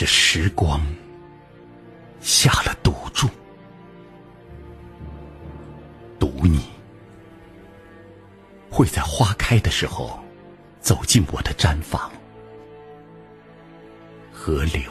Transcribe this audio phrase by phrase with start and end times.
[0.00, 0.80] 这时光
[2.22, 3.28] 下了赌注，
[6.18, 6.70] 赌你
[8.70, 10.18] 会在花开的时候
[10.80, 12.10] 走进我的毡房，
[14.32, 14.90] 河流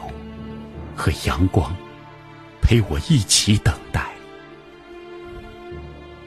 [0.94, 1.74] 和阳光
[2.62, 4.12] 陪我一起等待，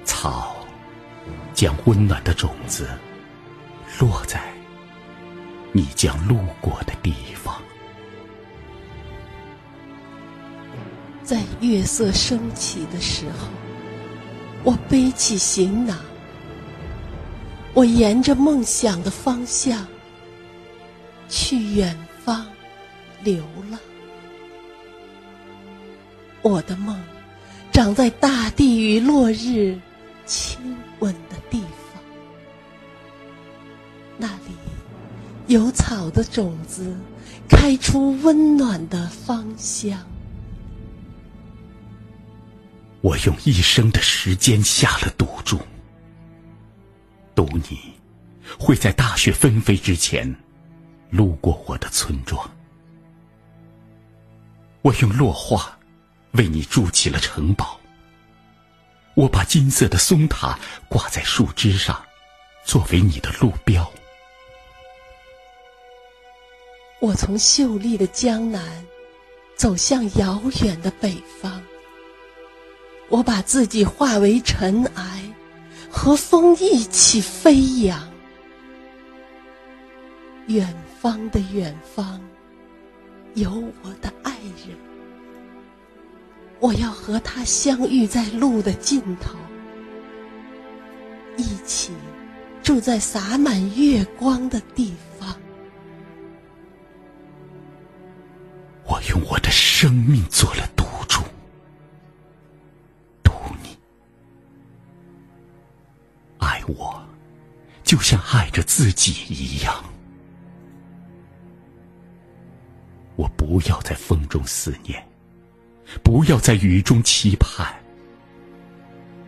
[0.04, 0.58] 草
[1.54, 2.90] 将温暖的种子
[3.98, 4.54] 落在
[5.72, 7.64] 你将路过的地方。
[11.34, 13.48] 在月色升起的时候，
[14.64, 15.98] 我背起行囊，
[17.74, 19.88] 我沿着梦想的方向
[21.28, 22.46] 去远方
[23.24, 23.80] 流浪。
[26.44, 26.96] 我的梦
[27.72, 29.76] 长在大地与落日
[30.28, 30.60] 亲
[31.00, 31.62] 吻的地
[31.92, 32.04] 方，
[34.20, 34.54] 那里
[35.48, 36.96] 有草的种子
[37.50, 40.00] 开出温暖的芳香。
[43.04, 45.60] 我用一生的时间下了赌注，
[47.36, 47.94] 赌你
[48.58, 50.34] 会在大雪纷飞之前
[51.10, 52.50] 路过我的村庄。
[54.82, 55.78] 我用落花
[56.32, 57.78] 为你筑起了城堡，
[59.16, 60.58] 我把金色的松塔
[60.88, 62.02] 挂在树枝上，
[62.64, 63.92] 作为你的路标。
[67.02, 68.86] 我从秀丽的江南
[69.58, 71.62] 走向遥远的北方。
[73.10, 75.22] 我把自己化为尘埃，
[75.90, 78.02] 和风一起飞扬。
[80.48, 82.20] 远方的远方，
[83.36, 83.52] 有
[83.84, 84.32] 我的爱
[84.68, 84.76] 人。
[86.60, 89.36] 我要和他相遇在路的尽头，
[91.38, 91.92] 一起
[92.64, 95.36] 住在洒满月光的地方。
[98.86, 100.68] 我用我的生命做了
[107.94, 109.84] 就像爱着自己一样，
[113.16, 115.08] 我不要在风中思念，
[116.04, 117.72] 不要在雨中期盼，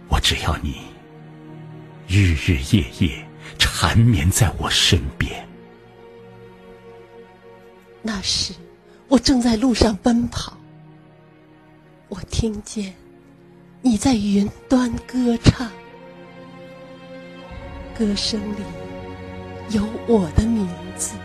[0.08, 0.78] 我只要你
[2.08, 3.24] 日日夜夜
[3.60, 5.48] 缠绵在我身边。
[8.02, 8.52] 那时
[9.08, 10.58] 我正在路上奔跑，
[12.10, 12.92] 我听见
[13.84, 15.70] 你在云端歌唱。
[17.98, 18.64] 歌声里
[19.70, 20.68] 有我的名
[20.98, 21.16] 字，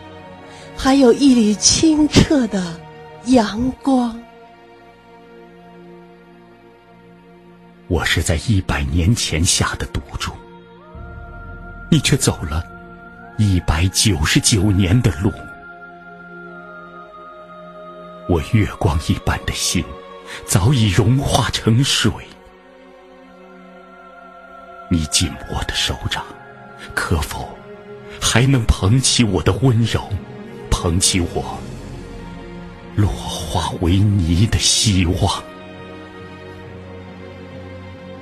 [0.76, 2.81] 还有一缕清澈的
[3.26, 4.16] 阳光。
[7.88, 10.30] 我是在一百年前下的赌注，
[11.91, 12.64] 你却走了
[13.36, 15.32] 一百九十九年的路。
[18.28, 19.84] 我月光一般的心
[20.47, 22.12] 早已融化成水，
[24.88, 26.25] 你紧握的手掌。
[26.94, 27.48] 可否
[28.20, 30.08] 还能捧起我的温柔，
[30.70, 31.58] 捧起我
[32.96, 35.42] 落花为泥的希望？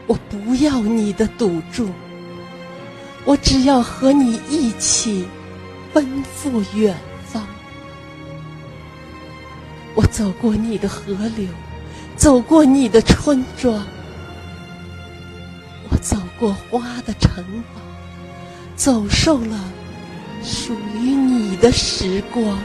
[0.06, 1.90] 我不要你的赌注，
[3.24, 5.26] 我只要和你一起
[5.92, 6.96] 奔赴远
[7.26, 7.46] 方。
[9.94, 11.46] 我走过你的河流，
[12.16, 13.84] 走过你的村庄，
[15.90, 17.44] 我走过花的城
[17.74, 17.87] 堡。
[18.78, 19.72] 走瘦了
[20.44, 22.56] 属于你的时光，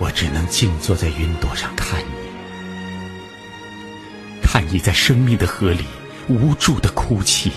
[0.00, 2.06] 我只能静坐在云朵上看你，
[4.42, 5.84] 看你在生命的河里
[6.28, 7.52] 无助的哭泣。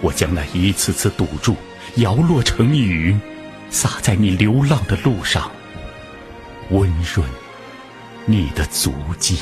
[0.00, 1.56] 我将那一次次堵住
[1.96, 3.18] 摇落成雨，
[3.70, 5.50] 洒在你流浪的路上，
[6.70, 7.28] 温润。
[8.30, 9.38] 你的足迹，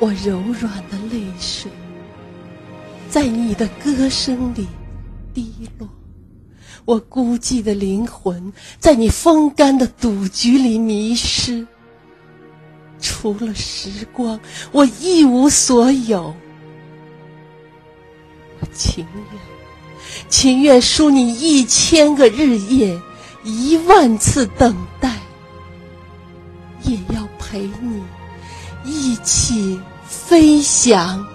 [0.00, 1.70] 我柔软的泪水，
[3.08, 4.66] 在你的歌声里
[5.32, 5.86] 滴落；
[6.84, 11.64] 我孤寂的灵魂，在你风干的赌局里迷失。
[12.98, 14.40] 除了时光，
[14.72, 16.34] 我一无所有。
[18.58, 19.40] 我情愿，
[20.28, 23.00] 情愿输你一千个日夜，
[23.44, 25.14] 一万次等待。
[27.58, 28.04] 陪你
[28.84, 31.26] 一起飞翔。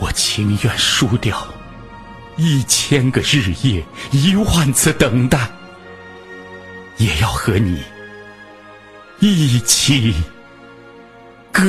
[0.00, 1.46] 我情愿输掉
[2.36, 5.48] 一千个日夜，一万次等待，
[6.96, 7.82] 也要和你
[9.20, 10.14] 一起
[11.52, 11.62] 歌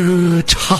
[0.48, 0.80] 唱。